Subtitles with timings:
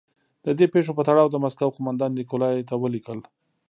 [0.45, 3.19] د دې پېښو په تړاو د مسکو قومندان نیکولای ته ولیکل.